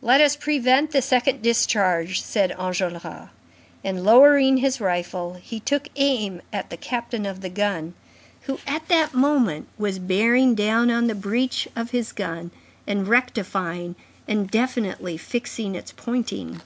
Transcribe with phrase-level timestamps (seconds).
[0.00, 3.28] "Let us prevent the second discharge," said Enjolras.
[3.84, 7.92] And, lowering his rifle, he took aim at the captain of the gun,
[8.44, 12.52] who, at that moment, was bearing down on the breach of his gun
[12.86, 16.62] and rectifying and definitely fixing its pointing.